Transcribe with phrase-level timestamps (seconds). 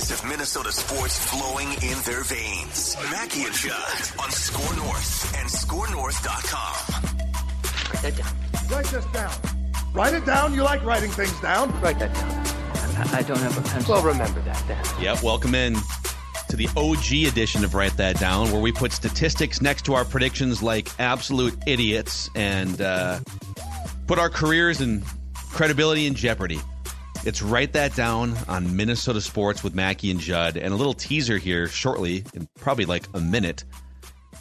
[0.00, 2.96] These two guys have Minnesota sports flowing in their veins.
[3.10, 7.14] Mackey and Judd on Score North and ScoreNorth.com.
[7.92, 8.34] Write that down.
[8.70, 9.34] Write this down.
[9.92, 10.54] Write it down.
[10.54, 11.78] You like writing things down.
[11.82, 12.30] Write that down.
[12.96, 13.94] I, I don't have a pencil.
[13.94, 14.82] Well, remember that then.
[15.02, 15.76] Yep, welcome in
[16.48, 20.06] to the OG edition of Write That Down, where we put statistics next to our
[20.06, 23.20] predictions like absolute idiots and uh,
[24.06, 26.60] put our careers and credibility in jeopardy.
[27.26, 30.56] It's Write That Down on Minnesota Sports with Mackey and Judd.
[30.56, 33.64] And a little teaser here shortly, in probably like a minute.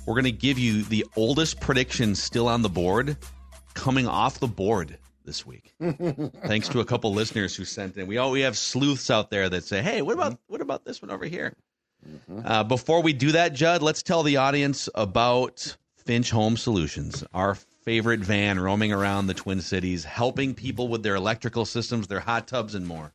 [0.05, 3.17] We're going to give you the oldest prediction still on the board
[3.73, 5.73] coming off the board this week.
[5.81, 8.07] Thanks to a couple listeners who sent in.
[8.07, 11.01] We all we have sleuths out there that say, "Hey, what about what about this
[11.01, 11.53] one over here?"
[12.45, 17.57] Uh, before we do that, Judd, let's tell the audience about Finch Home Solutions, our
[17.89, 22.47] favorite van roaming around the Twin Cities, helping people with their electrical systems, their hot
[22.47, 23.11] tubs, and more.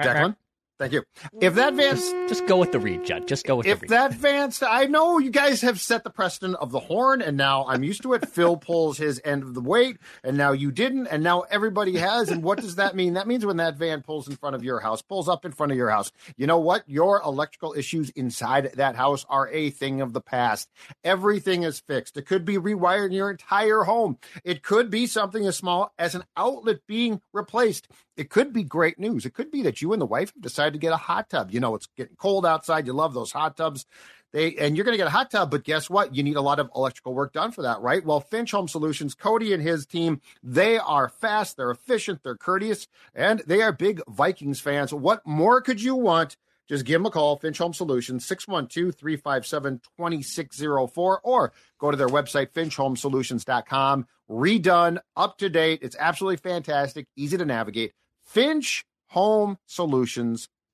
[0.00, 0.36] Jacqueline,
[0.78, 1.02] thank you.
[1.40, 3.26] If that van's Just go with the read, Judd.
[3.26, 3.90] Just go with if the read.
[3.90, 7.66] that van's, I know you guys have set the precedent of the horn, and now
[7.66, 8.28] I'm used to it.
[8.28, 12.30] Phil pulls his end of the weight, and now you didn't, and now everybody has.
[12.30, 13.14] And what does that mean?
[13.14, 15.72] That means when that van pulls in front of your house, pulls up in front
[15.72, 16.88] of your house, you know what?
[16.88, 20.68] Your electrical issues inside that house are a thing of the past.
[21.04, 22.16] Everything is fixed.
[22.16, 24.18] It could be rewired your entire home.
[24.44, 27.88] It could be something as small as an outlet being replaced.
[28.16, 29.24] It could be great news.
[29.24, 31.50] It could be that you and the wife have decided to get a hot tub.
[31.50, 32.86] You know, it's getting cold outside.
[32.86, 33.86] You love those hot tubs.
[34.32, 36.14] They and you're going to get a hot tub, but guess what?
[36.14, 38.04] You need a lot of electrical work done for that, right?
[38.04, 42.88] Well, Finch Home Solutions, Cody and his team, they are fast, they're efficient, they're courteous,
[43.14, 44.92] and they are big Vikings fans.
[44.92, 46.36] What more could you want?
[46.68, 52.08] Just give them a call, Finch Home Solutions, 612 357 2604, or go to their
[52.08, 54.06] website, finchhomesolutions.com.
[54.30, 55.78] Redone, up to date.
[55.80, 57.92] It's absolutely fantastic, easy to navigate.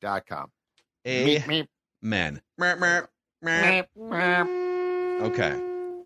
[0.05, 0.51] FinchHomeSolutions.com.
[1.07, 1.67] Meep, meep.
[2.05, 2.41] Amen.
[5.23, 5.61] Okay.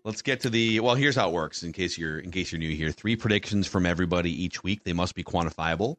[0.05, 2.59] Let's get to the well, here's how it works in case you're in case you're
[2.59, 2.91] new here.
[2.91, 4.83] Three predictions from everybody each week.
[4.83, 5.97] They must be quantifiable.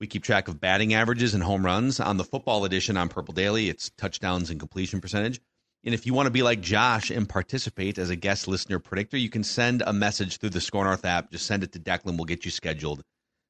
[0.00, 2.00] We keep track of batting averages and home runs.
[2.00, 5.40] On the football edition on Purple Daily, it's touchdowns and completion percentage.
[5.84, 9.16] And if you want to be like Josh and participate as a guest listener predictor,
[9.16, 11.30] you can send a message through the Score North app.
[11.30, 12.16] Just send it to Declan.
[12.16, 13.02] We'll get you scheduled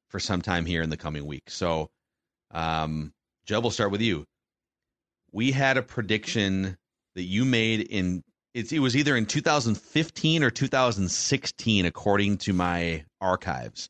[0.09, 1.49] for some time here in the coming week.
[1.49, 1.89] So,
[2.51, 3.13] um,
[3.47, 4.25] Jeb, we'll start with you.
[5.31, 6.77] We had a prediction
[7.15, 8.23] that you made in
[8.53, 13.89] it's, it was either in 2015 or 2016, according to my archives.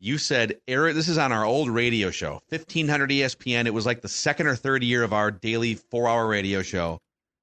[0.00, 3.66] You said, Eric, this is on our old radio show, 1500 ESPN.
[3.66, 7.00] It was like the second or third year of our daily four hour radio show,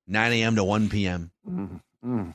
[0.07, 0.55] 9 a.m.
[0.55, 1.31] to 1 p.m.
[1.47, 2.33] Mm.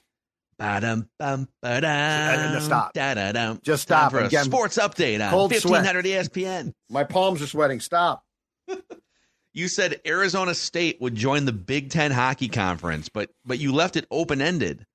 [0.58, 2.93] Ba-dum, bum, ba-dum, just stop.
[2.93, 3.61] da-da-dum.
[3.62, 4.12] Just Time stop.
[4.12, 5.85] for a Again, sports update on cold sweat.
[5.85, 6.73] 1500 ESPN.
[6.90, 7.79] My palms are sweating.
[7.81, 8.25] Stop.
[9.55, 13.97] You said Arizona State would join the Big Ten Hockey Conference, but but you left
[13.97, 14.87] it open ended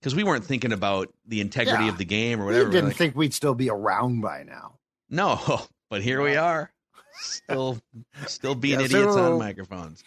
[0.00, 1.90] because we weren't thinking about the integrity Yeah.
[1.90, 2.64] of the game or whatever.
[2.66, 4.78] We didn't Like, think we'd still be around by now.
[5.08, 6.72] no, but here we are,
[7.20, 7.78] still
[8.26, 9.32] still being Yes, idiots sir.
[9.32, 10.02] on microphones.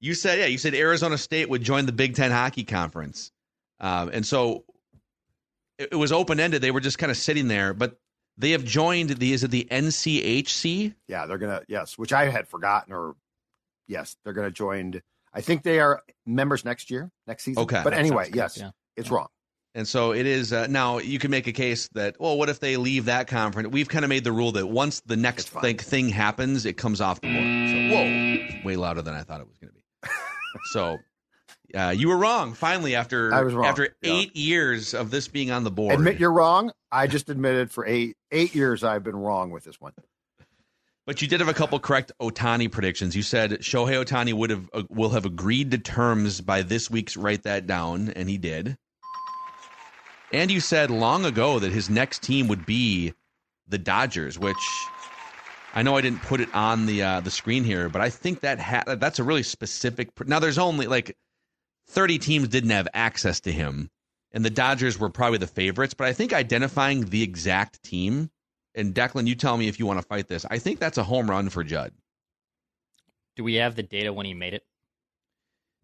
[0.00, 3.30] You said yeah, you said Arizona State would join the Big Ten Hockey Conference,
[3.78, 4.64] um, and so
[5.78, 6.62] it, it was open ended.
[6.62, 7.98] They were just kind of sitting there, but
[8.38, 10.94] they have joined the is it the NCHC?
[11.08, 13.16] Yeah, they're gonna yes, which I had forgotten or
[13.86, 15.02] yes, they're gonna join.
[15.34, 17.62] I think they are members next year, next season.
[17.64, 17.80] Okay.
[17.84, 18.70] but anyway, yes, yeah.
[18.96, 19.28] it's wrong.
[19.74, 20.98] And so it is uh, now.
[20.98, 23.68] You can make a case that well, what if they leave that conference?
[23.68, 27.00] We've kind of made the rule that once the next thing, thing happens, it comes
[27.00, 27.68] off the board.
[27.68, 30.08] So whoa, way louder than I thought it was going to be.
[30.72, 30.96] so
[31.74, 32.54] uh, you were wrong.
[32.54, 34.12] Finally, after I was wrong, after yeah.
[34.12, 36.72] eight years of this being on the board, Admit you're wrong.
[36.90, 39.92] I just admitted for eight eight years I've been wrong with this one.
[41.06, 43.16] But you did have a couple correct Ohtani predictions.
[43.16, 47.16] You said Shohei Ohtani would have uh, will have agreed to terms by this week's
[47.16, 48.76] write that down, and he did.
[50.32, 53.14] And you said long ago that his next team would be
[53.66, 54.56] the Dodgers, which
[55.74, 58.40] I know I didn't put it on the uh, the screen here, but I think
[58.40, 60.14] that ha- that's a really specific.
[60.14, 61.16] pr- Now there's only like
[61.88, 63.90] 30 teams didn't have access to him,
[64.32, 65.94] and the Dodgers were probably the favorites.
[65.94, 68.30] But I think identifying the exact team
[68.74, 70.44] and Declan, you tell me if you want to fight this.
[70.50, 71.92] I think that's a home run for Judd.
[73.36, 74.64] Do we have the data when he made it?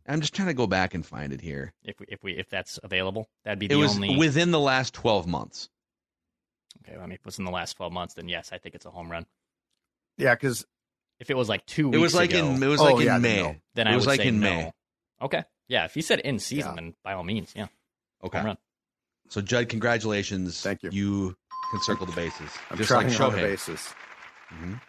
[0.07, 1.73] I'm just trying to go back and find it here.
[1.83, 4.17] If we, if we if that's available, that'd be It the was only.
[4.19, 5.71] within the last 12 months.
[6.87, 8.75] okay, I mean, if it was in the last twelve months, then yes, I think
[8.75, 9.25] it's a home run.
[10.19, 10.67] Yeah, because
[11.21, 13.03] If it was like two, It was like ago, in it was Oh, like in
[13.03, 13.43] yeah, then May.
[13.43, 13.57] no.
[13.77, 14.51] then it I was would like say in no.
[14.51, 14.73] May.
[15.23, 15.85] Okay, yeah.
[15.85, 16.75] If he said in season, Yeah.
[16.75, 17.67] then by all means, yeah,
[18.23, 18.39] Okay.
[18.39, 18.59] home run.
[19.29, 20.61] So Judd, congratulations.
[20.63, 20.91] Thank you.
[20.91, 21.37] You
[21.71, 22.51] can circle the bases.
[22.71, 23.67] I'm just trying like on the bases.
[23.69, 23.95] basis.
[24.53, 24.81] Mhm.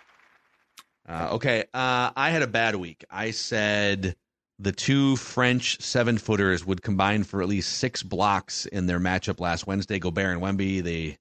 [1.08, 3.06] Uh, okay, uh, I had a bad week.
[3.10, 4.16] I said
[4.60, 9.40] the two French seven footers would combine for at least six blocks in their matchup
[9.40, 10.00] last Wednesday.
[10.00, 11.18] Gobert and Wemby, they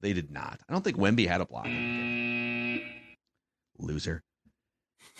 [0.00, 0.60] they did not.
[0.68, 1.66] I don't think Wemby had a block.
[3.78, 4.22] Loser.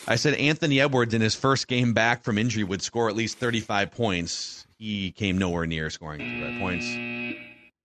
[0.07, 3.39] I said Anthony Edwards in his first game back from injury would score at least
[3.39, 4.67] 35 points.
[4.79, 6.87] He came nowhere near scoring 35 points.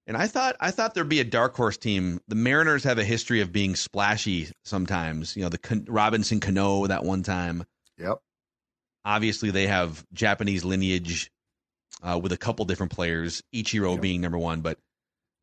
[0.06, 2.20] And I thought I thought there'd be a dark horse team.
[2.28, 5.36] The Mariners have a history of being splashy sometimes.
[5.36, 7.64] You know, the Con- Robinson Cano that one time.
[7.98, 8.20] Yep.
[9.06, 11.32] Obviously, they have Japanese lineage
[12.02, 14.62] uh, with a couple different players, Ichiro being number one.
[14.62, 14.78] But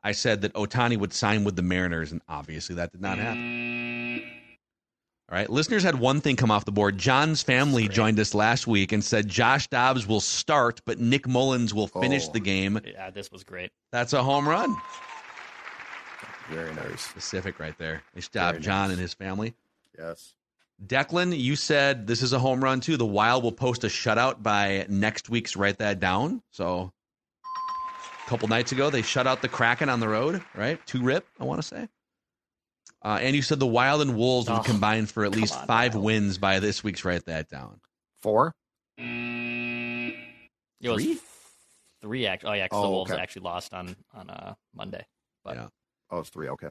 [0.03, 3.70] I said that Ohtani would sign with the Mariners, and obviously that did not happen.
[5.31, 6.97] All right, listeners had one thing come off the board.
[6.97, 11.73] John's family joined us last week and said Josh Dobbs will start, but Nick Mullens
[11.73, 12.31] will finish Oh.
[12.33, 12.81] the game.
[12.85, 13.71] Yeah, this was great.
[13.93, 14.75] That's a home run.
[16.49, 17.01] Very nice.
[17.01, 18.03] Specific right there.
[18.13, 18.91] Nice job, Very John nice.
[18.91, 19.53] and his family.
[19.97, 20.33] Yes.
[20.85, 22.97] Declan, you said this is a home run too.
[22.97, 26.41] The Wild will post a shutout by next week's Write That Down.
[26.51, 26.91] So
[28.25, 30.85] a couple nights ago, they shut out the Kraken on the road, right?
[30.85, 31.87] Two rip, I want to say.
[33.03, 35.65] Uh, and you said the Wild and Wolves would Oh, combine for at least on
[35.65, 36.01] five now.
[36.01, 37.79] wins by this week's Write That Down.
[38.21, 38.53] Four.
[38.97, 41.19] It was Three?
[42.01, 42.25] three.
[42.27, 43.21] Act- oh yeah, 'cause the Oh, Wolves okay.
[43.21, 45.05] actually lost on on uh, Monday.
[45.43, 45.67] But Yeah.
[46.09, 46.49] Oh, it's three.
[46.49, 46.69] Okay.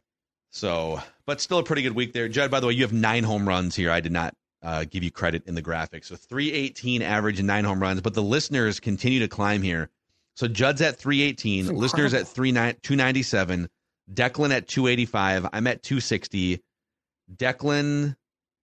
[0.52, 2.28] So, but still a pretty good week there.
[2.28, 3.90] Judd, by the way, you have nine home runs here.
[3.90, 6.06] I did not uh, give you credit in the graphics.
[6.06, 9.88] So 318 average and nine home runs, but the listeners continue to climb here.
[10.34, 12.34] So Judd's at 318, listeners at incredible.
[12.34, 13.68] 39 297,
[14.12, 16.60] Declan at 285, I'm at 260.
[17.34, 18.16] Declan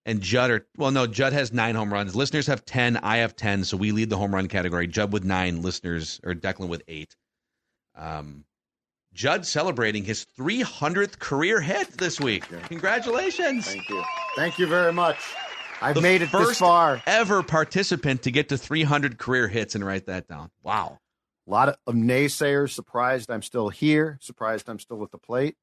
[0.06, 2.16] and Judd are, well, no, Judd has nine home runs.
[2.16, 3.64] Listeners have 10, I have 10.
[3.64, 4.88] So we lead the home run category.
[4.88, 7.16] Judd with nine, listeners, or Declan with eight.
[7.96, 8.46] Um,
[9.14, 12.46] Judd celebrating his 300th career hit this week.
[12.68, 13.66] Congratulations.
[13.68, 14.04] Thank you.
[14.36, 15.18] Thank you very much.
[15.82, 17.02] I've The made it first this far.
[17.08, 20.50] ever participant to get to 300 career hits and write that down.
[20.64, 21.00] Wow.
[21.48, 25.56] A lot of naysayers surprised I'm still here, surprised I'm still at the plate.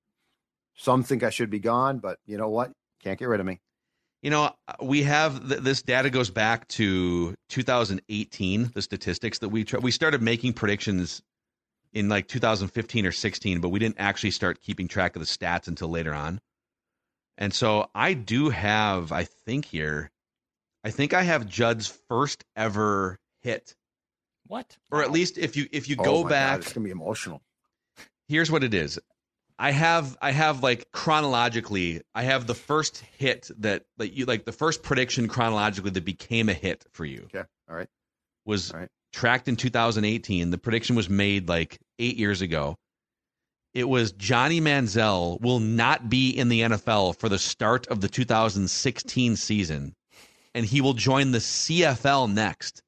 [0.77, 2.73] Some think I should be gone, but you know what?
[3.03, 3.61] Can't get rid of me.
[4.23, 9.51] You know, uh, we have th- this data goes back to 2018, the statistics that
[9.51, 11.21] we tr- we started making predictions
[11.93, 15.69] in like 2015 or 16, but we didn't actually start keeping track of the stats
[15.69, 16.41] until later on.
[17.37, 20.11] And so I do have, I think here,
[20.83, 23.75] I think I have Judd's first ever hit,
[24.47, 24.77] what?
[24.91, 26.91] or at least if you if you Oh go my back, God, it's gonna be
[26.91, 27.43] emotional.
[28.29, 28.99] here's what it is.
[29.59, 34.45] I have I have like chronologically, I have the first hit that that you like
[34.45, 37.45] the first prediction chronologically that became a hit for you Okay.
[37.69, 37.89] All right.
[38.45, 38.89] was All right.
[39.13, 40.51] tracked in 2018.
[40.51, 42.77] The prediction was made like 8 years ago.
[43.73, 48.09] It was Johnny Manziel will not be in the NFL for the start of the
[48.09, 49.95] 2016 season.
[50.57, 52.83] and he will join the CFL next.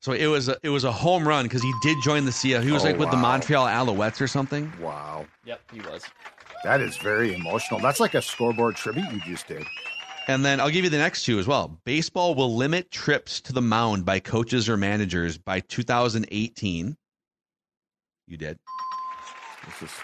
[0.00, 2.62] So it was a, it was a home run because he did join the CFL.
[2.62, 3.16] He was Oh, like with the.
[3.16, 4.72] Montreal Alouettes or something.
[4.80, 5.26] Wow.
[5.44, 6.04] Yep, he was.
[6.64, 7.80] That is very emotional.
[7.80, 9.64] That's like a scoreboard tribute you just did.
[10.28, 11.78] And then I'll give you the next two as well.
[11.84, 16.96] Baseball will limit trips to the mound by coaches or managers by 2018.
[18.26, 18.58] You did.
[19.64, 19.96] This is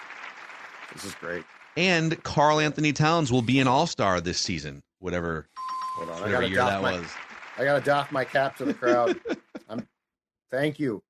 [0.93, 1.43] this is great.
[1.77, 5.47] And Karl-Anthony Towns will be an All Star this season, whatever
[5.95, 7.05] Hold on, whatever gotta year that my, was.
[7.57, 9.19] I gotta doff my cap to the crowd.
[10.55, 11.03] I'm thank you.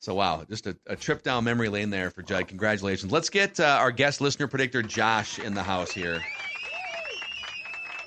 [0.00, 2.46] So wow, just a, a trip down memory lane there for Judd.
[2.48, 3.10] Congratulations.
[3.10, 6.14] Let's get uh, our guest listener predictor Josh in the house here.
[6.14, 6.20] on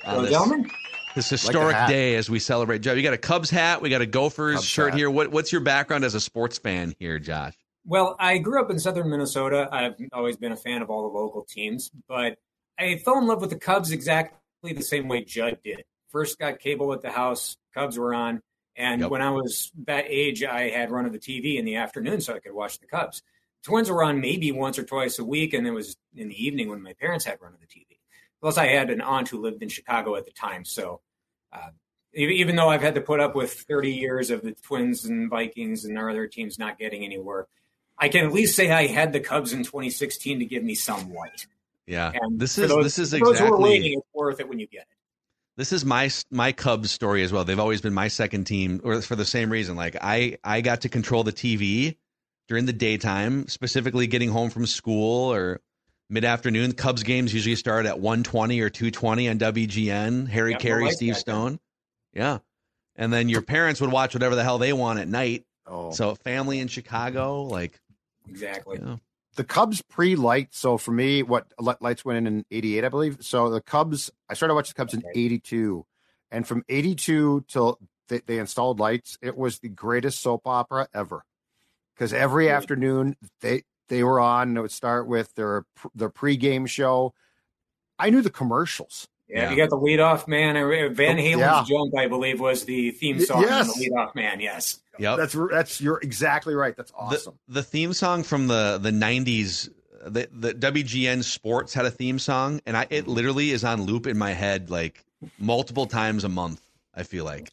[0.04, 0.72] Hello, this- gentlemen.
[1.14, 1.90] This historic hat.
[1.90, 2.80] day as we celebrate.
[2.80, 4.98] Judd, you got a Cubs hat, we got a Gophers Cubs shirt hat.
[4.98, 5.10] here.
[5.12, 7.54] What, what's your background as a sports fan here, Josh?
[7.86, 9.68] Well, I grew up in southern Minnesota.
[9.74, 12.38] I've always been a fan of all the local teams, but
[12.80, 15.84] I fell in love with the Cubs exactly the same way Judd did.
[16.12, 18.42] First got cable at the house, Cubs were on,
[18.76, 19.10] and Yep.
[19.12, 22.34] when I was that age, I had run of the TV in the afternoon so
[22.34, 23.22] I could watch the Cubs.
[23.64, 26.70] Twins were on maybe once or twice a week, and it was in the evening
[26.70, 28.00] when my parents had run of the TV.
[28.40, 31.02] Plus, I had an aunt who lived in Chicago at the time, so
[31.54, 31.70] uh,
[32.14, 35.86] even though I've had to put up with 30 years of the Twins and Vikings
[35.86, 37.48] and our other teams not getting anywhere,
[37.98, 41.14] I can at least say I had the Cubs in 2016 to give me some
[41.14, 41.46] light.
[41.86, 44.40] Yeah, And this is those- this is for those who are exactly waiting, it's worth
[44.40, 44.98] it when you get it.
[45.58, 47.44] This is my my Cubs story as well.
[47.44, 49.76] They've always been my second team, or for the same reason.
[49.76, 51.98] Like I I got to control the TV
[52.48, 55.62] during the daytime, specifically getting home from school or
[56.10, 56.72] mid afternoon.
[56.72, 60.28] Cubs games usually start at one twenty or two twenty on WGN.
[60.28, 61.60] Harry Yeah, Caray, like Steve Stone,
[62.14, 62.40] yeah,
[62.96, 65.46] and then your parents would watch whatever the hell they want at night.
[65.68, 65.92] Oh.
[65.92, 67.80] So family in Chicago, like
[68.28, 68.80] Exactly.
[68.82, 68.96] yeah.
[69.36, 70.50] The Cubs pre-light.
[70.52, 73.18] So for me, what lights went in in '88, I believe.
[73.22, 75.86] So the Cubs, I started watching the Cubs in '82,
[76.32, 81.24] and from '82 till they, they installed lights, it was the greatest soap opera ever.
[81.96, 84.50] Because every afternoon they they were on.
[84.50, 87.14] and It would start with their their pregame show.
[88.00, 89.08] I knew the commercials.
[89.32, 90.58] Yeah, you got the leadoff man.
[90.58, 91.64] uh, Van Oh, Halen's yeah.
[91.68, 93.42] "Jump," I believe, was the theme song.
[93.44, 93.74] yes.
[93.78, 94.40] the leadoff man.
[94.40, 94.80] Yes.
[95.00, 95.18] Yep.
[95.18, 96.76] That's that's you're exactly right.
[96.76, 97.40] That's awesome.
[97.48, 99.70] The, the theme song from the the '90s,
[100.06, 104.06] the the WGN Sports had a theme song, and I it literally is on loop
[104.06, 105.04] in my head like
[105.40, 106.62] multiple times a month.
[106.94, 107.50] I feel like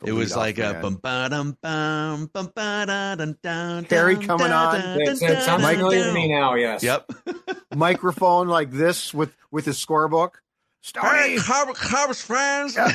[0.00, 0.82] The it was leadoff like a man.
[0.82, 3.84] bum ba dum bum bum ba da dum dum.
[3.90, 4.80] Harry coming on.
[4.80, 6.54] da, It, sounds familiar to me now.
[6.54, 6.82] Yes.
[6.84, 7.10] Yep.
[7.74, 10.34] Microphone like this with with his scorebook.
[11.00, 12.76] Hey, Cubs, Cubs fans.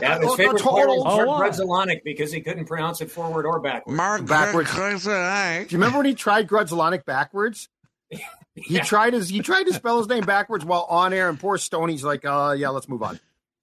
[0.00, 1.04] Yeah, his Oh, favorite the player total.
[1.04, 3.96] was Oh, Fred because he couldn't pronounce it forward or backwards.
[3.96, 4.72] Mark Backwards.
[4.72, 7.68] Do you remember when he tried Grudzielanek backwards?
[8.54, 11.56] He tried his he tried to spell his name backwards while on air, and poor
[11.56, 13.18] Stoney's like, uh, yeah, let's move on.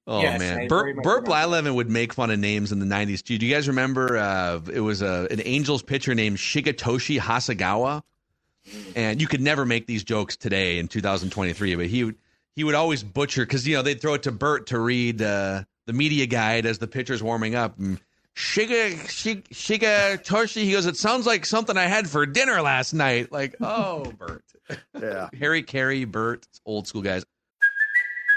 [0.08, 1.26] Oh Yes, man, very Burt, much Burt.
[1.26, 3.22] Blyleven would make fun of names in the '90s.
[3.22, 4.18] Do you guys remember?
[4.18, 8.02] Uh, it was a, an Angels pitcher named Shigetoshi Hasegawa,
[8.96, 11.76] and you could never make these jokes today in 2023.
[11.76, 12.16] But he would
[12.58, 15.64] he would always butcher because you know they'd throw it to Bert to read uh,
[15.86, 17.78] the media guide as the pitcher's warming up.
[17.78, 18.00] And
[18.36, 23.32] Shiga Shig, Shigetoshi, he goes, "It sounds like something I had for dinner last night."
[23.32, 24.44] Like, oh, Bert.
[25.00, 25.30] Yeah.
[25.40, 27.24] Harry Caray, Bert, old school guys.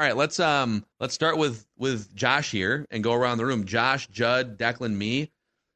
[0.00, 3.66] All right, let's um let's start with with Josh here and go around the room.
[3.66, 5.30] Josh, Judd, Declan, me.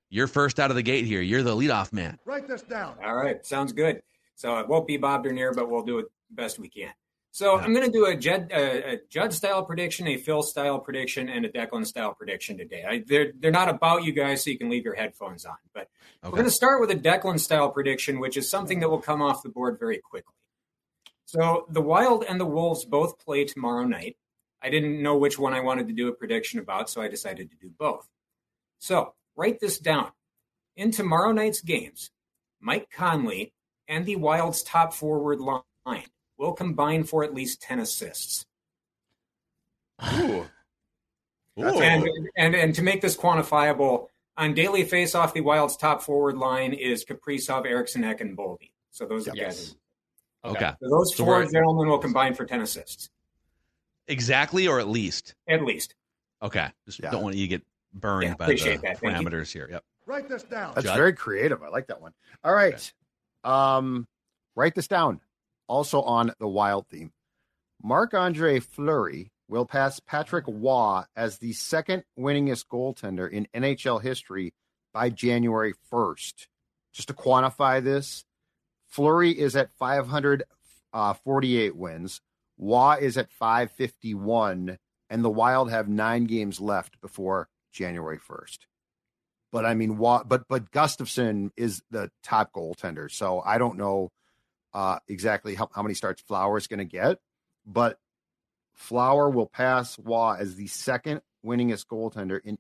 [0.09, 1.21] You're first out of the gate here.
[1.21, 2.19] You're the leadoff man.
[2.25, 2.97] Write this down.
[3.05, 4.01] All right, sounds good.
[4.35, 6.95] So it won't be Bob Dernier, but we'll do it best we can.
[7.33, 10.79] So I'm going to do a Judd, uh, a Judd style prediction, a Phil style
[10.79, 12.83] prediction, and a Declan style prediction today.
[12.89, 15.57] I, they're they're not about you guys, so you can leave your headphones on.
[15.75, 15.91] But
[16.23, 19.21] we're going to start with a Declan style prediction, which is something that will come
[19.21, 20.33] off the board very quickly.
[21.35, 24.17] So the Wild and the Wolves both play tomorrow night.
[24.63, 27.51] I didn't know which one I wanted to do a prediction about, so I decided
[27.51, 28.09] to do both.
[28.79, 30.13] So write this down.
[30.77, 32.11] In tomorrow night's games,
[32.61, 33.53] Mike Conley
[33.89, 36.05] and the Wild's top forward line
[36.39, 38.47] will combine for at least 10 assists.
[40.15, 40.47] Ooh.
[41.57, 46.73] And, and and to make this quantifiable, on daily faceoff, the Wild's top forward line
[46.73, 48.73] is Kaprizov, Eriksson, Ek, and Boldy.
[48.91, 49.77] So those are the guys.
[50.45, 50.73] Okay.
[50.81, 53.11] So those So four gentlemen will combine for 10 assists,
[54.09, 55.35] Exactly, or at least.
[55.49, 55.95] at least.
[56.43, 56.69] Okay.
[56.87, 57.63] Just don't want you to get
[57.95, 59.01] burned Yeah, by the that.
[59.01, 59.69] Parameters here.
[59.71, 59.85] Yep.
[60.07, 60.75] Write this down.
[60.75, 60.97] That's Judd?
[60.97, 61.63] very creative.
[61.63, 62.13] I like that one.
[62.43, 62.93] All right.
[63.43, 64.07] Um,
[64.55, 65.21] write this down.
[65.67, 67.11] Also on the wild theme.
[67.83, 74.53] Marc Andre Fleury will pass Patrick Roy as the second winningest goaltender in NHL history
[74.93, 76.47] by January 1st.
[76.93, 78.25] Just to quantify this,
[78.95, 82.21] Fleury is at 548 wins.
[82.57, 84.79] Roy is at 551,
[85.11, 88.59] and the Wild have nine games left before January 1st.
[89.51, 94.13] But I mean, Roy, but but Gustavsson is the top goaltender, so I don't know
[94.73, 97.19] uh, exactly how, how many starts Flower is going to get,
[97.67, 97.99] but
[98.75, 102.59] Flower will pass Roy as the second winningest goaltender in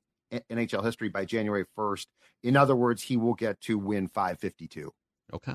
[0.50, 2.06] NHL history by January 1st.
[2.42, 4.92] In other words, he will get to win 552.
[5.32, 5.54] Okay.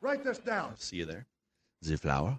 [0.00, 0.76] Write this down.
[0.76, 1.26] See you there.
[1.84, 2.38] Z Flower.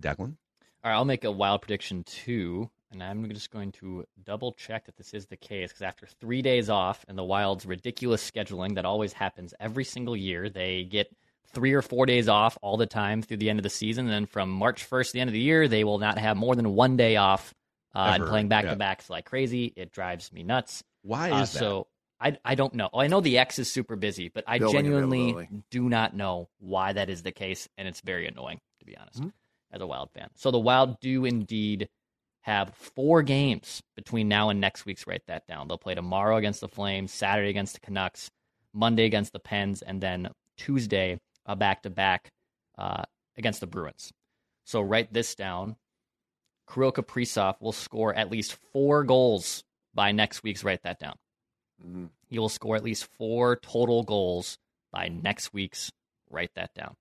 [0.00, 0.36] Declan.
[0.82, 4.86] All right, I'll make a wild prediction too, and I'm just going to double check
[4.86, 8.74] that this is the case because after three days off and the Wild's ridiculous scheduling
[8.74, 11.14] that always happens every single year, they get
[11.54, 14.06] three or four days off all the time through the end of the season.
[14.06, 16.36] And then from March 1st to the end of the year, they will not have
[16.36, 17.54] more than one day off
[17.94, 19.72] uh, and playing back to backs like crazy.
[19.76, 20.82] It drives me nuts.
[21.02, 21.58] Why Uh, is that?
[21.60, 21.86] So
[22.20, 22.88] I, I don't know.
[22.94, 26.92] I know the X is super busy, but I Building genuinely do not know why
[26.92, 29.28] that is the case, and it's very annoying to be honest Mm-hmm.
[29.72, 30.28] as a Wild fan.
[30.36, 31.88] So the Wild do indeed
[32.42, 35.06] have four games between now and next week's.
[35.06, 35.66] Write that down.
[35.68, 38.30] They'll play tomorrow against the Flames, Saturday against the Canucks,
[38.72, 42.30] Monday against the Pens, and then Tuesday a back to back
[43.36, 44.12] against the Bruins.
[44.64, 45.76] So write this down.
[46.72, 50.64] Kirill Kaprizov will score at least four goals by next week's.
[50.64, 51.14] Write that down.
[51.82, 52.06] Mm-hmm.
[52.28, 54.58] He will score at least four total goals
[54.92, 55.90] by next week's.
[56.30, 56.96] Write that down.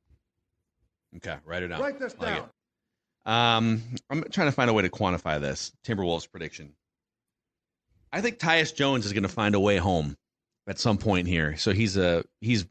[1.18, 1.82] Okay, write it down.
[1.82, 2.44] Write this Like down.
[2.46, 2.50] it.
[3.26, 6.74] Um, I'm trying to find a way to quantify this Timberwolves prediction.
[8.12, 10.18] I think Tyus Jones is going to find a way home
[10.68, 11.56] at some point here.
[11.58, 12.66] So he's a he's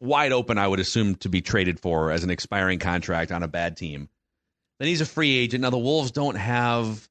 [0.00, 0.58] wide open.
[0.58, 4.08] I would assume to be traded for as an expiring contract on a bad team.
[4.78, 5.62] Then he's a free agent.
[5.62, 7.08] Now the Wolves don't have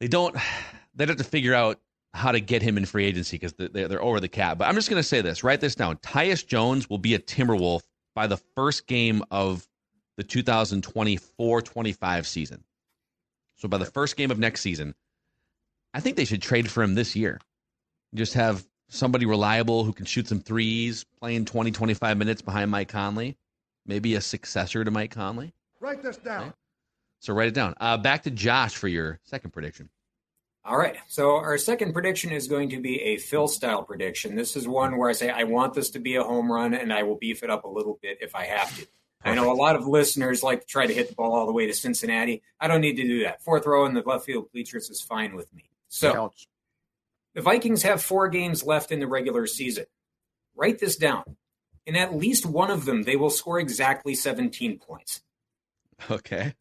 [0.00, 0.36] they don't
[0.94, 1.80] they'd have to figure out
[2.14, 4.58] how to get him in free agency because they're, they're over the cap.
[4.58, 5.42] But I'm just going to say this.
[5.42, 5.96] Write this down.
[5.98, 7.82] Tyus Jones will be a Timberwolf
[8.14, 9.66] by the first game of
[10.16, 12.64] the 2024-25 season.
[13.56, 14.94] So by the first game of next season,
[15.94, 17.40] I think they should trade for him this year.
[18.14, 22.88] Just have somebody reliable who can shoot some threes, playing 20, 25 minutes behind Mike
[22.88, 23.36] Conley.
[23.86, 25.54] Maybe a successor to Mike Conley.
[25.80, 26.52] Write this down.
[27.20, 27.74] So write it down.
[27.80, 29.88] Uh, back to Josh for your second prediction.
[30.64, 30.96] All right.
[31.08, 34.36] So our second prediction is going to be a Phil style prediction.
[34.36, 36.92] This is one where I say I want this to be a home run and
[36.92, 38.86] I will beef it up a little bit if I have to.
[39.24, 41.52] I know a lot of listeners like to try to hit the ball all the
[41.52, 42.42] way to Cincinnati.
[42.58, 43.42] I don't need to do that.
[43.42, 45.70] Fourth row in the left field bleachers is fine with me.
[45.88, 46.48] So Counts.
[47.34, 49.86] the Vikings have four games left in the regular season.
[50.56, 51.36] Write this down.
[51.86, 55.22] In at least one of them, they will score exactly 17 points.
[56.10, 56.54] Okay.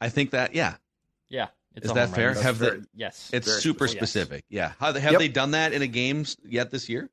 [0.00, 0.76] I think that yeah.
[1.28, 1.48] Yeah.
[1.74, 2.34] It's Is that home run.
[2.34, 2.42] fair?
[2.42, 3.30] Have very- they, yes.
[3.32, 4.08] It's super specific.
[4.08, 4.44] specific.
[4.48, 4.72] Yeah.
[4.80, 5.18] Have, have Yep.
[5.18, 7.10] they done that in a game yet this year?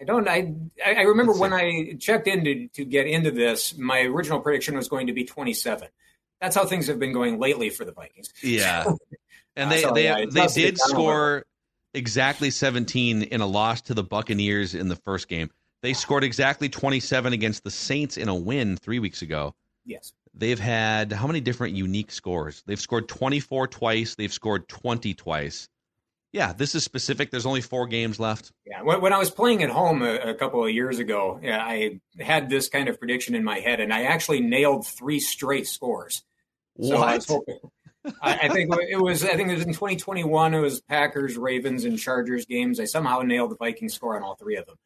[0.00, 0.26] I don't.
[0.28, 0.54] I
[0.84, 3.76] I I remember when I checked in to, to get into this.
[3.76, 5.88] My original prediction was going to be 27.
[6.40, 8.32] That's how things have been going lately for the Vikings.
[8.42, 8.84] Yeah.
[9.56, 10.76] And Uh, they so, they yeah, they did down a little.
[10.86, 11.46] score
[11.92, 15.50] exactly 17 in a loss to the Buccaneers in the first game.
[15.82, 19.54] They scored exactly 27 against the Saints in a win 3 weeks ago.
[19.84, 20.12] Yes.
[20.34, 22.62] They've had how many different unique scores?
[22.66, 25.68] They've scored 24 twice, they've scored 20 twice.
[26.32, 27.32] Yeah, this is specific.
[27.32, 28.52] There's only 4 games left.
[28.64, 28.82] Yeah.
[28.82, 32.00] When, when I was playing at home a, a couple of years ago, yeah, I
[32.20, 36.22] had this kind of prediction in my head, and I actually nailed three straight scores.
[36.80, 37.44] So I, was What?
[37.48, 37.70] hoping,
[38.22, 39.24] I, I think it was.
[39.24, 40.54] I think it was in 2021.
[40.54, 42.78] It was Packers, Ravens, and Chargers games.
[42.80, 44.76] I somehow nailed the Vikings score on all three of them.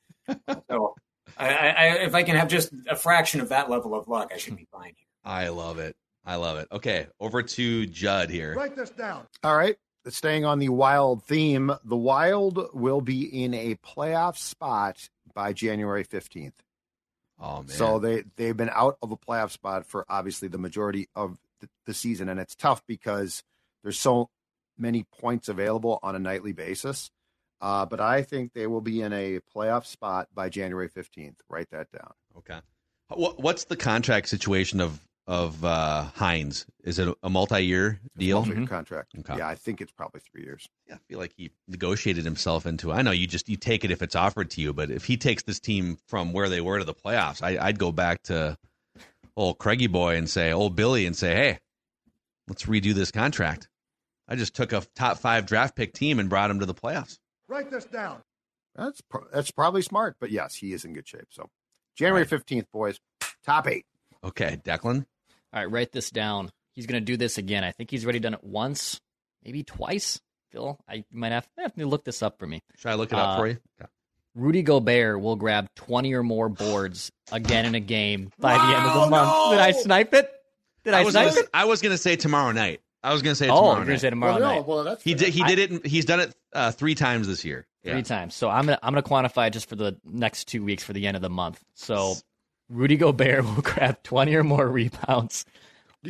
[0.70, 0.94] So,
[1.37, 4.38] I, I, if I can have just a fraction of that level of luck, I
[4.38, 4.94] should be fine.
[5.25, 5.97] I love it.
[6.25, 6.69] I love it.
[6.73, 8.55] Okay, over to Judd here.
[8.55, 9.27] Write this down.
[9.43, 9.77] All right.
[10.07, 16.05] Staying on the wild theme, the wild will be in a playoff spot by January
[16.05, 16.53] 15th.
[17.41, 17.69] Oh man.
[17.69, 21.69] So they they've been out of a playoff spot for obviously the majority of the,
[21.87, 23.43] the season, and it's tough because
[23.83, 24.31] there's so
[24.79, 27.11] many points available on a nightly basis.
[27.61, 31.37] Uh, but I think they will be in a playoff spot by January 15th.
[31.49, 32.13] Write that down.
[32.37, 32.59] Okay.
[33.09, 36.67] What, what's the contract situation of of uh, Hynes?
[36.83, 38.39] Is it a multi-year deal?
[38.39, 38.67] Multi-year mm-hmm.
[38.67, 39.13] contract.
[39.19, 39.39] Okay.
[39.39, 40.69] Yeah, I think it's probably three years.
[40.87, 42.93] Yeah, I feel like he negotiated himself into.
[42.93, 45.17] I know you just you take it if it's offered to you, but if he
[45.17, 48.59] takes this team from where they were to the playoffs, I, would go back to
[49.37, 51.59] old Craigie boy and say, old Billy, and say, hey,
[52.49, 53.69] let's redo this contract.
[54.29, 57.19] I just took a top five draft pick team and brought him to the playoffs.
[57.49, 58.23] Write this down.
[58.75, 59.01] That's
[59.33, 61.29] that's probably smart, but yes, he is in good shape.
[61.31, 61.49] So
[61.97, 62.99] January fifteenth, boys,
[63.45, 63.87] top eight.
[64.25, 65.07] Okay, Declan.
[65.55, 66.51] All right, write this down.
[66.73, 67.62] He's going to do this again.
[67.62, 69.01] I think he's already done it once,
[69.45, 70.21] maybe twice.
[70.51, 72.61] Phil, I might have, have to look this up for me.
[72.77, 73.59] Should I look it up uh, for you?
[73.81, 73.88] Okay.
[74.35, 78.77] Rudy Gobert will grab 20 or more boards again in a game by wow, the
[78.77, 79.29] end of the month.
[79.29, 79.51] No!
[79.51, 80.29] Did I snipe it?
[80.83, 81.49] Did I, I snipe gonna, it?
[81.55, 82.81] I was going to say tomorrow night.
[83.05, 83.77] I was going to say oh, tomorrow.
[83.77, 84.67] you're going to say tomorrow well, night.
[84.67, 85.29] No, well, he did.
[85.29, 85.87] He did it.
[85.87, 87.67] He's done it uh, three times this year.
[87.85, 88.35] Three times.
[88.35, 91.17] So I'm gonna I'm gonna quantify just for the next two weeks for the end
[91.17, 91.61] of the month.
[91.75, 92.14] So
[92.68, 95.44] Rudy Gobert will grab 20 or more rebounds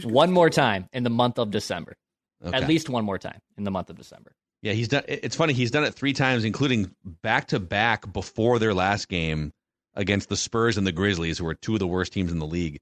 [0.03, 1.97] one more time in the month of December.
[2.45, 2.57] Okay.
[2.57, 4.33] At least one more time in the month of December.
[4.63, 5.05] Yeah, he's done.
[5.07, 5.53] It's funny.
[5.53, 9.53] He's done it three times, including back to back before their last game
[9.95, 12.47] against the Spurs and the Grizzlies, who are two of the worst teams in the
[12.47, 12.81] league.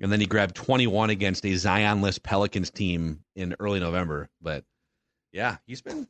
[0.00, 4.28] And then he grabbed 21 against a Zionless Pelicans team in early November.
[4.40, 4.64] But
[5.32, 6.08] yeah, he's been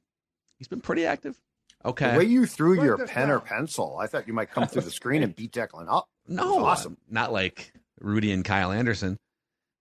[0.58, 1.36] he's been pretty active.
[1.84, 2.12] Okay.
[2.12, 3.36] The way you threw Write your pen down.
[3.36, 6.08] or pencil, I thought you might come through the screen and beat Declan up.
[6.26, 6.96] No, awesome.
[7.08, 9.16] Not like Rudy and Kyle Anderson.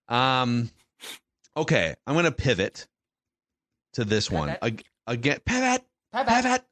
[0.07, 0.69] Um,
[1.55, 2.87] okay, I'm going to pivot
[3.93, 4.83] to this one again.
[5.07, 5.83] Pivot, pivot,
[6.13, 6.63] pivot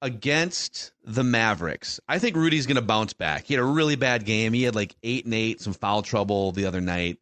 [0.00, 2.00] against the Mavericks.
[2.08, 3.44] I think Rudy's going to bounce back.
[3.44, 4.52] He had a really bad game.
[4.52, 7.18] He had like eight and eight, some foul trouble the other night.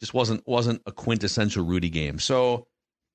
[0.00, 2.18] Just wasn't wasn't a quintessential Rudy game.
[2.18, 2.66] So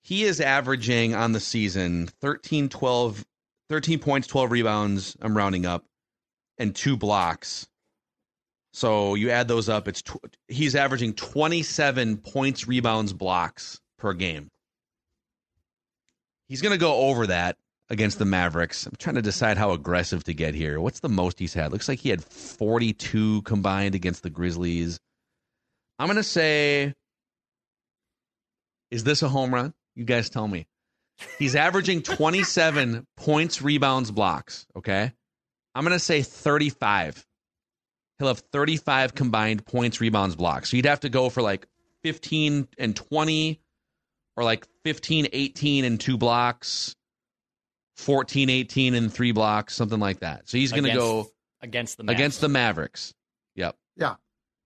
[0.08, 3.26] he is averaging on the season 13, 12,
[3.68, 5.18] 13 points, 12 rebounds.
[5.22, 5.84] I'm rounding up,
[6.58, 7.68] and two blocks.
[8.72, 9.86] So you add those up.
[9.90, 14.50] It's tw- he's averaging 27 points, rebounds, blocks per game.
[16.48, 17.58] He's going to go over that
[17.90, 18.86] against the Mavericks.
[18.86, 20.80] I'm trying to decide how aggressive to get here.
[20.80, 21.74] What's the most he's had?
[21.74, 25.02] Looks like he had 42 combined against the Grizzlies.
[26.00, 26.94] I'm going to say,
[28.90, 29.74] is this a home run?
[29.98, 30.68] You guys tell me.
[31.40, 34.68] He's averaging 27 points, rebounds, blocks.
[34.76, 35.12] Okay.
[35.74, 37.26] I'm going to say 35.
[38.20, 40.70] He'll have 35 combined points, rebounds, blocks.
[40.70, 41.68] So you'd have to go for like
[42.04, 43.60] 15 and 20
[44.36, 46.96] or like 15, 18 and two blocks,
[47.96, 50.48] 14, 18 and three blocks, something like that.
[50.48, 51.28] So he's going to go
[51.62, 52.20] against the Mavericks.
[52.20, 53.14] against the Mavericks.
[53.56, 53.76] Yep.
[53.96, 54.16] Yeah.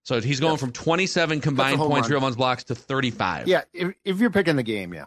[0.03, 2.17] So he's going from 27 combined points, run.
[2.17, 3.47] rebounds, blocks to 35.
[3.47, 3.61] Yeah.
[3.73, 5.05] If, if you're picking the game, yeah.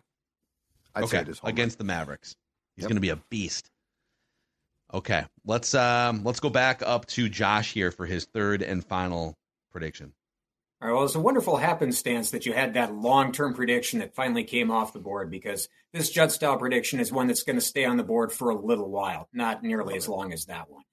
[0.94, 1.24] I'd okay.
[1.44, 1.78] against run.
[1.78, 2.36] the Mavericks.
[2.76, 2.88] He's yep.
[2.88, 3.70] going to be a beast.
[4.92, 9.36] Okay, let's um let's go back up to Josh here for his third and final
[9.72, 10.12] prediction.
[10.80, 14.14] All right, well, it's a wonderful happenstance that you had that long term prediction that
[14.14, 17.64] finally came off the board because this Judd style prediction is one that's going to
[17.64, 20.84] stay on the board for a little while, not nearly as long as that one.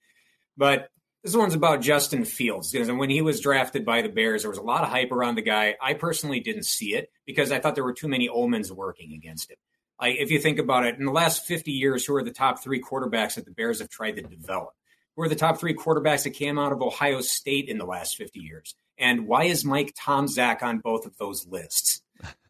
[0.55, 0.89] But
[1.23, 2.71] this one's about Justin Fields.
[2.71, 5.35] Because when he was drafted by the Bears, there was a lot of hype around
[5.35, 5.75] the guy.
[5.81, 9.51] I personally didn't see it because I thought there were too many omens working against
[9.51, 9.57] him.
[10.01, 12.61] Like if you think about it, in the last 50 years, who are the top
[12.61, 14.71] three quarterbacks that the Bears have tried to develop?
[15.15, 18.17] Who are the top three quarterbacks that came out of Ohio State in the last
[18.17, 18.75] 50 years?
[18.97, 22.01] And why is Mike Tomczak on both of those lists?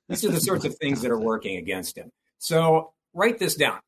[0.08, 2.12] These are the sorts of things that are working against him.
[2.38, 3.80] So write this down.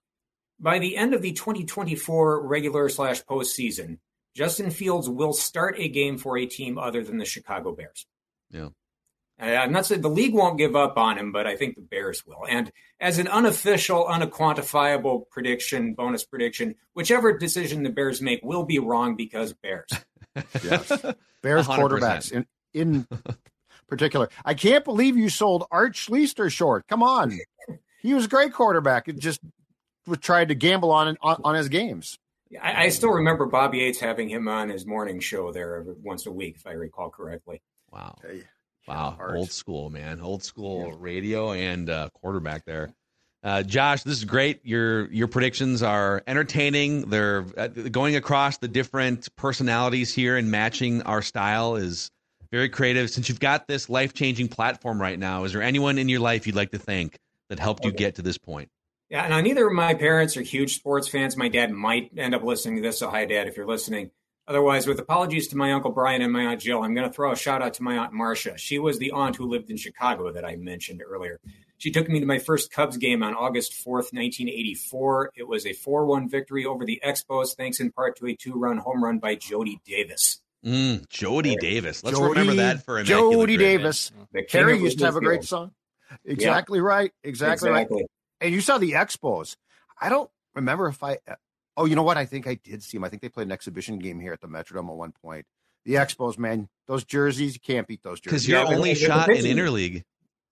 [0.60, 3.98] By the end of the 2024 regular slash postseason,
[4.34, 8.06] Justin Fields will start a game for a team other than the Chicago Bears.
[8.50, 8.70] Yeah.
[9.42, 11.82] Uh, I'm not saying the league won't give up on him, but I think the
[11.82, 12.46] Bears will.
[12.48, 18.80] And as an unofficial, unquantifiable prediction, bonus prediction, whichever decision the Bears make will be
[18.80, 19.90] wrong because Bears.
[20.64, 20.90] yes.
[21.42, 21.80] Bears 100%.
[21.80, 23.08] quarterbacks in, in
[23.88, 24.30] particular.
[24.46, 26.88] I can't believe you sold Art Schlichter short.
[26.88, 27.38] Come on.
[28.02, 29.08] He was a great quarterback.
[29.08, 29.40] It just
[30.22, 32.20] tried to gamble on, on, on his games.
[32.62, 36.32] I, I still remember Bobby Yates having him on his morning show there once a
[36.32, 37.62] week, if I recall correctly.
[37.92, 38.16] Wow.
[38.22, 38.44] Hey.
[38.88, 40.96] Wow, old school, man, old school yeah.
[40.98, 42.94] radio and uh, quarterback there.
[43.44, 44.66] Uh, Josh, this is great.
[44.66, 47.10] Your your predictions are entertaining.
[47.10, 52.10] They're uh, going across the different personalities here and matching our style is
[52.52, 53.10] very creative.
[53.10, 56.48] Since you've got this life changing platform right now, is there anyone in your life
[56.48, 57.18] you'd like to thank
[57.50, 58.70] that helped you get to this point?
[59.10, 61.36] Yeah, and neither of my parents are huge sports fans.
[61.36, 64.12] My dad might end up listening to this, so hi, Dad, if you're listening.
[64.48, 67.32] Otherwise, with apologies to my uncle Brian and my aunt Jill, I'm going to throw
[67.32, 68.58] a shout out to my aunt Marcia.
[68.58, 71.40] She was the aunt who lived in Chicago that I mentioned earlier.
[71.78, 75.32] She took me to my first Cubs game on August 4th, 1984.
[75.36, 78.54] It was a 4 1 victory over the Expos, thanks in part to a two
[78.54, 80.42] run home run by Jody Davis.
[80.66, 82.04] Mm, Jody Davis.
[82.04, 84.12] Let's Jody- remember that for a Jody Immaculate Davis.
[84.32, 85.48] The Carrie used to have a great Whitfield.
[85.48, 85.72] song.
[86.26, 87.12] Exactly right.
[87.24, 88.02] Exactly, Exactly.
[88.04, 88.10] right.
[88.40, 89.56] And you saw the Expos.
[90.00, 91.18] I don't remember if I.
[91.76, 92.18] Oh, you know what?
[92.18, 93.04] I think I did see them.
[93.04, 95.46] I think they played an exhibition game here at the Metrodome at one point.
[95.86, 98.44] The Expos, man, those jerseys, you can't beat those jerseys.
[98.44, 100.04] Because your Yeah, only the- the shot in pitching- interleague.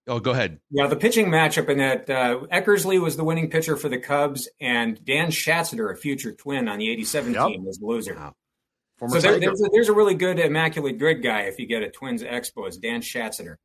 [0.07, 0.59] Oh, go ahead.
[0.71, 4.49] Yeah, the pitching matchup in that uh, Eckersley was the winning pitcher for the Cubs,
[4.59, 7.47] and Dan Schatzeder, a future twin on the '87 Yep.
[7.47, 8.15] team, was the loser.
[8.97, 11.83] Former So there, there's, a, there's a really good immaculate grid guy if you get
[11.83, 13.55] a Twins Expos, Dan Schatzeder.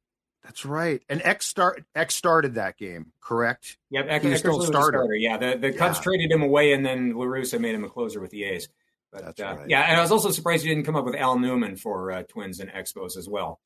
[0.46, 1.02] That's right.
[1.09, 3.76] And X start X started that game, correct?
[3.90, 4.98] Yep, Eck- He was Eckersley still starter.
[4.98, 5.14] starter.
[5.16, 6.02] Yeah, the, the Cubs Yeah.
[6.02, 8.68] traded him away, and then La Russa made him a closer with the A's.
[9.12, 9.68] But That's uh, right.
[9.68, 12.22] yeah, and I was also surprised you didn't come up with Al Newman for uh,
[12.24, 13.61] Twins and Expos as well.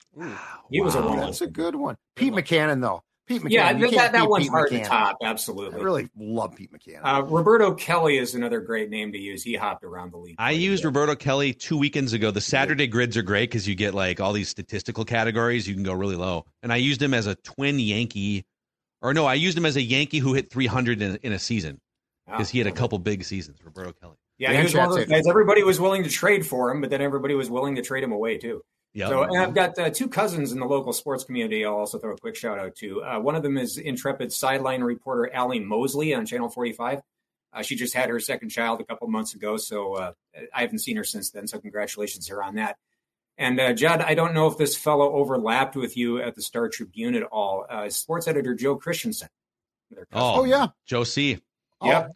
[0.70, 1.18] he was a one.
[1.18, 1.96] That's a good one.
[2.16, 3.02] Pete Mackanin, though.
[3.30, 3.50] Pete Mackanin.
[3.50, 4.82] Yeah, that, can't that, that one's Pete hard Mackanin.
[4.82, 5.16] to top.
[5.22, 5.80] I Absolutely.
[5.80, 7.00] really love Pete Mackanin.
[7.04, 9.44] Uh, Roberto Kelly is another great name to use.
[9.44, 10.34] He hopped around the league.
[10.38, 12.32] I used Roberto Kelly two weekends ago.
[12.32, 15.68] The Saturday grids are great because you get like all these statistical categories.
[15.68, 16.44] You can go really low.
[16.64, 18.44] And I used him as a twin Yankee,
[19.00, 21.80] or no, I used him as a Yankee who hit 300 in, in a season
[22.26, 23.58] because he had a couple big seasons.
[23.64, 24.16] Roberto Kelly.
[24.38, 25.26] Yeah, he was one of those guys.
[25.28, 28.10] Everybody was willing to trade for him, but then everybody was willing to trade him
[28.10, 28.62] away too.
[28.92, 29.08] Yeah.
[29.08, 31.64] So, and I've got uh, two cousins in the local sports community.
[31.64, 33.02] I'll also throw a quick shout out to.
[33.02, 37.00] Uh, one of them is intrepid sideline reporter Allie Mosley on Channel 45.
[37.52, 40.12] Uh, she just had her second child a couple months ago, so uh,
[40.54, 41.46] I haven't seen her since then.
[41.46, 42.76] So, congratulations to her on that.
[43.38, 46.68] And uh, Judd, I don't know if this fellow overlapped with you at the Star
[46.68, 47.64] Tribune at all.
[47.68, 49.28] Uh, sports editor Joe Christensen.
[49.90, 50.40] Their cousin.
[50.40, 50.68] Oh, yeah.
[50.84, 51.38] Joe C.
[51.82, 52.12] Yep.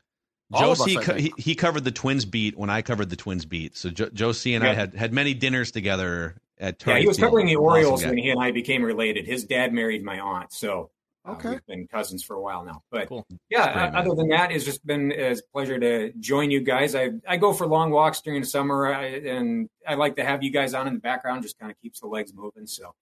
[0.52, 3.16] All Joe of us, co- he, he covered the Twins beat when I covered the
[3.16, 3.76] Twins beat.
[3.76, 4.54] So jo- Joe C.
[4.54, 6.82] and I had had many dinners together at.
[6.86, 8.08] Yeah, he was covering the Orioles guy.
[8.10, 9.26] when he and I became related.
[9.26, 10.90] His dad married my aunt, so
[11.24, 12.82] uh, we've been cousins for a while now.
[12.90, 13.26] But Cool.
[13.50, 13.96] yeah, Great, uh, man.
[13.96, 16.94] other than that, it's just been a pleasure to join you guys.
[16.94, 20.42] I I go for long walks during the summer, I, and I like to have
[20.42, 21.42] you guys on in the background.
[21.42, 22.66] Just kind of keeps the legs moving.
[22.66, 22.94] So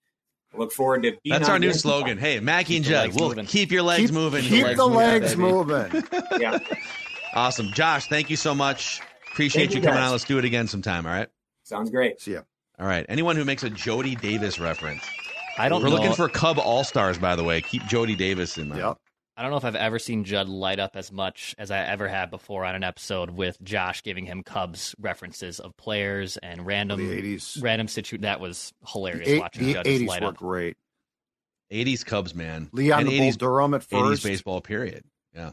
[0.53, 1.37] I look forward to being.
[1.37, 2.17] That's our new slogan.
[2.17, 3.45] Hey, Mackey and Keep the Judd, we'll moving.
[3.45, 4.43] keep your legs keep moving.
[4.43, 5.41] keep legs the legs baby.
[5.41, 6.03] moving.
[6.39, 6.59] Yeah,
[7.33, 7.71] Awesome.
[7.73, 9.01] Josh, thank you so much.
[9.31, 10.11] Appreciate Thank you you, coming on.
[10.11, 11.07] Let's do it again sometime.
[11.07, 11.27] All right.
[11.63, 12.21] sounds great.
[12.21, 12.41] See ya.
[12.79, 13.05] All right.
[13.09, 15.03] Anyone who makes a Jody Davis reference.
[15.57, 15.95] I don't We're know.
[15.95, 17.61] looking for Cub All Stars, by the way.
[17.61, 18.81] Keep Jody Davis in mind.
[18.81, 18.97] Yep.
[19.35, 22.07] I don't know if I've ever seen Judd light up as much as I ever
[22.07, 26.99] have before on an episode with Josh giving him Cubs references of players and random
[26.99, 27.61] The 80s.
[27.63, 28.19] random situ.
[28.19, 30.35] That was hilarious The, eight- watching the Judd just 80s light were up.
[30.37, 30.77] great.
[31.71, 32.69] 80s Cubs, man.
[32.73, 34.23] Leon And the Bull 80s, Durham at 80s first.
[34.23, 35.03] baseball, period.
[35.33, 35.51] Yeah.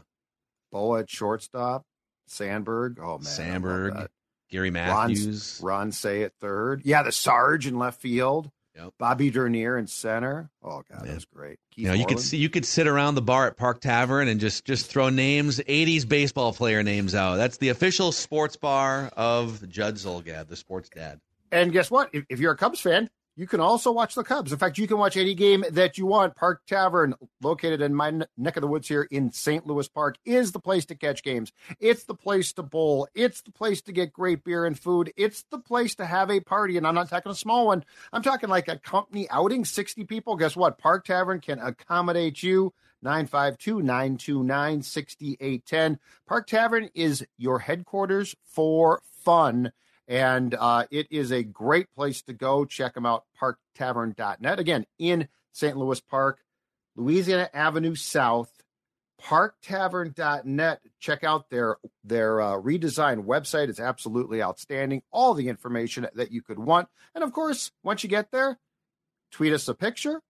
[0.71, 1.83] Bowa at shortstop.
[2.27, 2.97] Sandberg.
[2.99, 3.07] Oh, man.
[3.07, 4.11] I love Sandberg, that.
[4.51, 5.59] Gary Ron, Matthews.
[5.63, 6.81] Ron Cey at third.
[6.85, 8.51] Yeah, the Sarge in left field.
[8.75, 8.93] Yep.
[8.97, 10.49] Bobby Dernier in center.
[10.63, 11.07] Oh, God, Man.
[11.07, 11.59] that was great.
[11.71, 14.27] Keith You know, you could see, you could sit around the bar at Park Tavern
[14.29, 17.35] and just just throw names, 80s baseball player names out.
[17.35, 21.19] That's the official sports bar of Judd Zulgad, the sports dad.
[21.51, 22.09] And guess what?
[22.13, 23.09] If, if you're a Cubs fan,
[23.41, 24.51] you can also watch the Cubs.
[24.51, 26.35] In fact, you can watch any game that you want.
[26.35, 29.65] Park Tavern, located in my neck of the woods here in St.
[29.65, 31.51] Louis Park, is the place to catch games.
[31.79, 33.07] It's the place to bowl.
[33.15, 35.11] It's the place to get great beer and food.
[35.17, 36.77] It's the place to have a party.
[36.77, 37.83] And I'm not talking a small one.
[38.13, 40.35] I'm talking like a company outing, 60 people.
[40.35, 40.77] Guess what?
[40.77, 42.75] Park Tavern can accommodate you.
[43.01, 45.97] 952 929 6810.
[46.27, 49.71] Park Tavern is your headquarters for fun.
[50.07, 52.65] And uh, it is a great place to go.
[52.65, 54.59] Check them out, parktavern.net.
[54.59, 55.77] Again, in St.
[55.77, 56.39] Louis Park,
[56.95, 58.51] Louisiana Avenue South,
[59.21, 60.81] parktavern.net.
[60.99, 63.69] Check out their their uh, redesigned website.
[63.69, 65.03] It's absolutely outstanding.
[65.11, 66.89] All the information that you could want.
[67.15, 68.59] And of course, once you get there,
[69.31, 70.21] tweet us a picture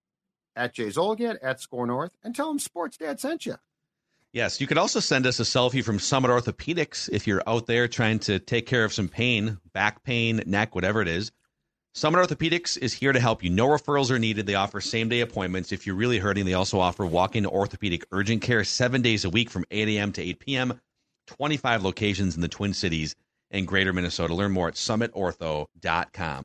[0.54, 3.56] at Jay Zulgad at Score North and tell them Sports Dad sent you.
[4.32, 7.86] Yes, you could also send us a selfie from Summit Orthopedics if you're out there
[7.86, 11.30] trying to take care of some pain, back pain, neck, whatever it is.
[11.94, 13.50] Summit Orthopedics is here to help you.
[13.50, 14.46] No referrals are needed.
[14.46, 15.70] They offer same day appointments.
[15.70, 19.30] If you're really hurting, they also offer walk in orthopedic urgent care seven days a
[19.30, 20.12] week from 8 a.m.
[20.12, 20.80] to 8 p.m.
[21.26, 23.14] 25 locations in the Twin Cities
[23.50, 24.34] and greater Minnesota.
[24.34, 26.44] Learn more at summitortho.com.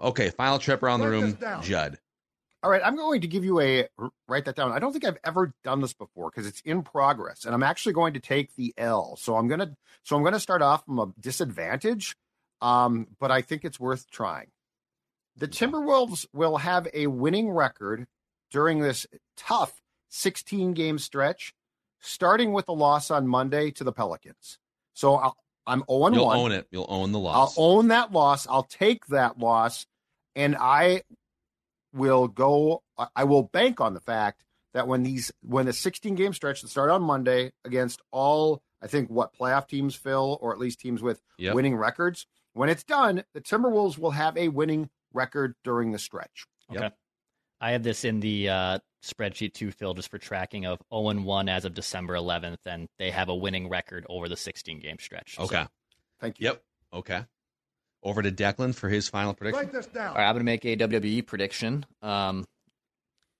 [0.00, 1.98] Okay, final trip around the room, Judd.
[2.62, 3.86] All right, I'm going to give you a
[4.26, 4.72] write that down.
[4.72, 7.92] I don't think I've ever done this before because it's in progress, and I'm actually
[7.92, 9.16] going to take the L.
[9.16, 12.16] So I'm gonna so I'm gonna start off from a disadvantage,
[12.60, 14.48] um, but I think it's worth trying.
[15.36, 18.06] The Timberwolves will have a winning record
[18.50, 19.06] during this
[19.36, 21.54] tough 16 game stretch,
[22.00, 24.58] starting with a loss on Monday to the Pelicans.
[24.94, 25.36] So I'll,
[25.68, 26.38] I'm 0 You'll 1.
[26.38, 26.66] own it.
[26.70, 27.56] You'll own the loss.
[27.58, 28.46] I'll own that loss.
[28.48, 29.86] I'll take that loss,
[30.34, 31.02] and I
[31.92, 32.82] will go.
[33.14, 34.42] I will bank on the fact
[34.74, 38.86] that when these when the 16 game stretch that start on Monday against all I
[38.86, 41.54] think what playoff teams fill or at least teams with Yep.
[41.54, 46.46] winning records, when it's done, the Timberwolves will have a winning record during the stretch.
[46.70, 46.90] Okay.
[47.60, 51.24] I have this in the uh, spreadsheet too, Phil, just for tracking of 0 and
[51.24, 54.98] 1 as of December 11th, and they have a winning record over the 16 game
[54.98, 55.36] stretch.
[55.36, 55.66] So- Okay.
[56.20, 56.46] Thank you.
[56.48, 56.62] Yep.
[56.94, 57.24] Okay.
[58.02, 59.70] Over to Declan for his final prediction.
[59.96, 61.84] All right, I'm going to make a WWE prediction.
[62.02, 62.44] Um,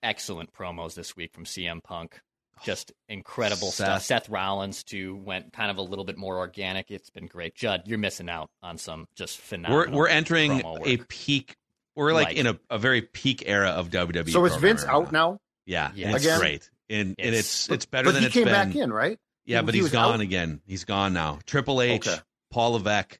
[0.02, 2.20] excellent promos this week from CM Punk.
[2.64, 4.02] Just incredible stuff.
[4.02, 4.24] Seth.
[4.24, 6.90] Seth Rollins too went kind of a little bit more organic.
[6.90, 7.54] It's been great.
[7.54, 9.92] Judd, you're missing out on some just phenomenal.
[9.92, 11.54] We're we're entering promo a peak.
[11.94, 12.36] We're like Right.
[12.36, 14.30] in a, a very peak era of WWE.
[14.30, 15.38] So is Vince right out now?
[15.68, 16.06] Yeah, Yeah.
[16.08, 16.40] and it's Again?
[16.40, 18.52] great, and and it's it's better but than he it's came been.
[18.54, 19.18] back in, right?
[19.44, 20.20] Yeah, He- but he he's was gone out?
[20.20, 20.60] again.
[20.66, 21.38] He's gone now.
[21.46, 22.18] Triple H, Okay.
[22.50, 23.18] Paul Levesque.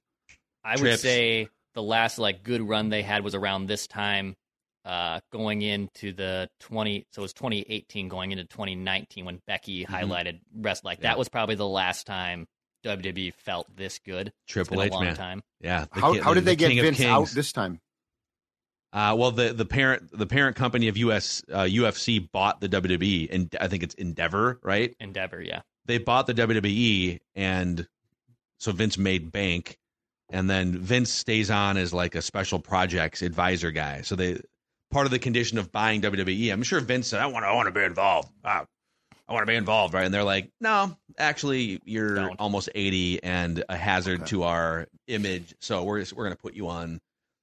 [0.64, 4.34] I would say the last like good run they had was around this time,
[4.84, 7.06] uh, going into the twenty.
[7.12, 9.88] So it was 2018 going into 2019 when Becky Mhm.
[9.88, 10.84] highlighted rest.
[10.84, 11.10] Like Yeah.
[11.10, 12.46] that was probably the last time
[12.84, 14.32] WWE felt this good.
[14.46, 15.16] Triple it's been H, a long man.
[15.16, 15.42] time.
[15.60, 15.86] Yeah.
[15.92, 17.80] the How, ki- how the- did they the get Vince out this time?
[18.92, 23.28] Uh, well, the the parent the parent company of US uh, UFC bought the WWE,
[23.30, 24.94] and I think it's Endeavor, right?
[24.98, 25.60] Endeavor, yeah.
[25.84, 27.86] They bought the WWE, and
[28.58, 29.78] so Vince made bank,
[30.30, 34.02] and then Vince stays on as like a special projects advisor guy.
[34.02, 34.40] So they
[34.90, 36.50] part of the condition of buying WWE.
[36.50, 38.30] I'm sure Vince said, "I want to, I want to be involved.
[38.42, 38.64] Ah,
[39.28, 43.64] I want to be involved, right?" And they're like, "No, actually, you're almost 80 and
[43.68, 47.00] a hazard to our image, so we're we're going to put you on."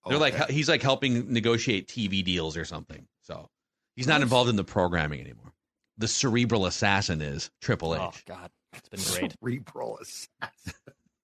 [0.07, 3.07] They're like he's like helping negotiate TV deals or something.
[3.23, 3.49] So
[3.95, 5.53] he's not involved in the programming anymore.
[5.97, 8.01] The cerebral assassin is Triple H.
[8.03, 9.33] Oh God, it's been great.
[9.41, 10.73] Cerebral assassin.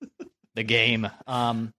[0.55, 1.09] the game.
[1.27, 1.73] Um,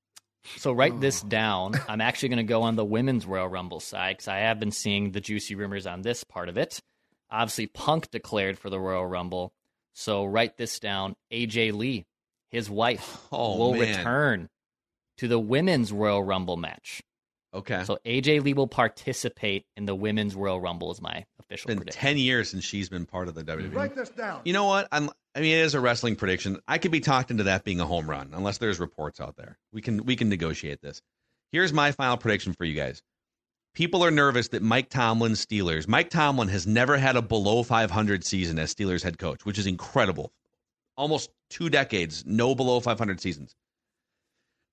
[0.57, 1.29] so write this Oh.
[1.29, 1.73] down.
[1.89, 4.73] I'm actually going to go on the women's Royal Rumble side because I have been
[4.73, 6.81] seeing the juicy rumors on this part of it.
[7.31, 9.53] Obviously, Punk declared for the Royal Rumble.
[9.95, 11.15] So write this down.
[11.33, 12.05] AJ Lee,
[12.51, 13.97] his wife, Oh, will man.
[13.99, 14.49] return
[15.23, 17.01] to the women's Royal Rumble match.
[17.55, 17.85] Okay.
[17.85, 20.91] So AJ Lee will participate in the women's Royal Rumble.
[20.91, 22.01] Is my official been prediction.
[22.01, 23.73] 10 years since she's been part of the WWE.
[23.73, 24.41] Write this down.
[24.45, 24.89] You know what?
[24.91, 26.59] I'm I mean it is a wrestling prediction.
[26.67, 29.61] I could be talked into that being a home run unless there's reports out there.
[29.73, 31.01] We can we can negotiate this.
[31.53, 33.01] Here's my final prediction for you guys.
[33.75, 35.87] People are nervous that Mike Tomlin's Steelers.
[35.87, 39.69] Mike Tomlin has never had a below 500 season as Steelers head coach, which is
[39.69, 40.33] incredible.
[40.97, 43.55] Almost 2 decades no below 500 seasons.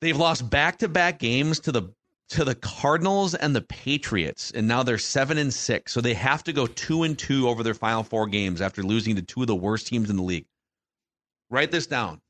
[0.02, 1.94] They've lost back-to-back games to the
[2.30, 5.92] to the Cardinals and the Patriots, and now they're seven and six.
[5.92, 9.16] So they have to go two and two over their final four games after losing
[9.16, 10.46] to two of the worst teams in the league.
[11.50, 12.22] Write this down.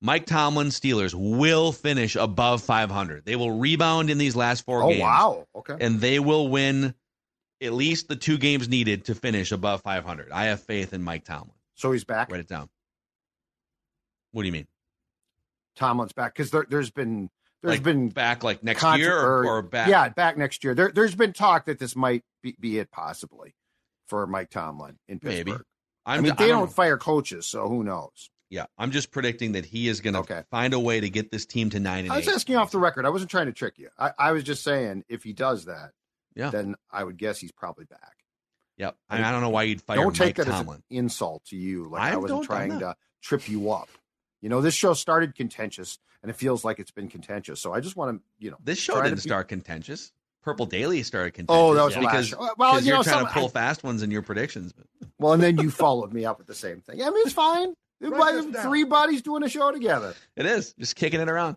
[0.00, 3.24] Mike Tomlin Steelers will finish above 500.
[3.24, 5.00] They will rebound in these last four Oh, games.
[5.00, 5.46] Oh, wow.
[5.56, 5.76] Okay.
[5.80, 6.94] And they will win
[7.60, 10.30] at least the two games needed to finish above 500.
[10.30, 11.50] I have faith in Mike Tomlin.
[11.74, 12.30] So he's back.
[12.30, 12.68] Write it down.
[14.32, 14.66] What do you mean?
[15.76, 17.28] Tomlin's back because there, there's been
[17.62, 19.88] there's Like been back like next contra- year or, or back?
[19.88, 20.74] Yeah, back next year.
[20.74, 23.54] There, there's been talk that this might be, be it possibly
[24.08, 25.46] for Mike Tomlin in Pittsburgh.
[25.46, 25.58] Maybe.
[26.04, 28.30] i I'm- mean, I they don't don't, fire coaches, so who knows?
[28.50, 31.46] Yeah, I'm just predicting that he is going to find a way to get this
[31.46, 32.34] team to nine and I was eight.
[32.34, 33.06] asking off the record.
[33.06, 33.88] I wasn't trying to trick you.
[33.98, 35.92] I, I was just saying if he does that,
[36.34, 36.50] Yeah.
[36.50, 38.12] then I would guess he's probably back.
[38.76, 38.96] Yep.
[39.08, 40.78] I, mean, I don't know why you'd fire don't take Mike that Tomlin.
[40.78, 41.88] as an insult to you.
[41.88, 43.88] Like I I, wasn't trying to trip you up.
[44.42, 47.60] You know, this show started contentious, and it feels like it's been contentious.
[47.60, 50.12] So I just want to, you know, This show try didn't be- start contentious.
[50.42, 51.56] Purple Daily started contentious.
[51.62, 52.34] Oh, that was the because.
[52.58, 54.74] Well, you you're know, trying some- to pull I- fast ones in your predictions.
[55.18, 57.00] Well, and then you followed me up with the same thing.
[57.00, 57.74] I mean, it's fine.
[58.00, 58.62] It's Write like this down.
[58.64, 60.14] three buddies doing a show together.
[60.36, 61.56] It is just kicking it around.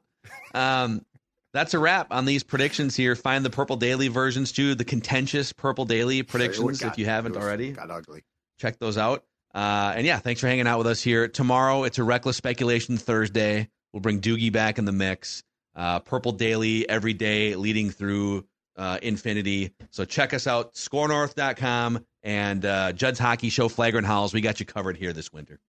[0.53, 1.03] Um,
[1.53, 3.15] that's a wrap on these predictions here.
[3.15, 7.33] Find the Purple Daily versions too, the contentious Purple Daily predictions got- if you haven't
[7.33, 7.71] was- already.
[7.71, 8.23] Got ugly.
[8.59, 9.23] Check those out.
[9.55, 11.29] Uh, and yeah, thanks for hanging out with us here.
[11.29, 13.69] Tomorrow, it's a Reckless Speculation Thursday.
[13.93, 15.43] We'll bring Doogie back in the mix.
[15.73, 18.45] Uh, Purple Daily every day leading through
[18.75, 19.71] uh, infinity.
[19.91, 24.33] So check us out, scorenorth.com and uh, Judd's Hockey Show Flagrant Howls.
[24.33, 25.59] We got you covered here this winter.